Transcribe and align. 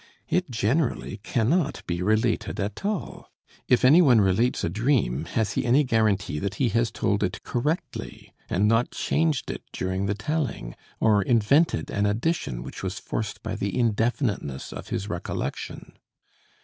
It 0.27 0.49
generally 0.49 1.17
cannot 1.17 1.85
be 1.85 2.01
related 2.01 2.59
at 2.59 2.83
all. 2.83 3.29
If 3.67 3.85
anyone 3.85 4.19
relates 4.19 4.63
a 4.63 4.67
dream, 4.69 5.25
has 5.25 5.51
he 5.53 5.63
any 5.63 5.83
guarantee 5.83 6.39
that 6.39 6.55
he 6.55 6.69
has 6.69 6.89
told 6.89 7.21
it 7.21 7.43
correctly, 7.43 8.33
and 8.49 8.67
not 8.67 8.89
changed 8.89 9.51
it 9.51 9.61
during 9.71 10.07
the 10.07 10.15
telling, 10.15 10.73
or 10.99 11.21
invented 11.21 11.91
an 11.91 12.07
addition 12.07 12.63
which 12.63 12.81
was 12.81 12.97
forced 12.97 13.43
by 13.43 13.53
the 13.55 13.77
indefiniteness 13.77 14.73
of 14.73 14.87
his 14.87 15.07
recollection? 15.07 15.99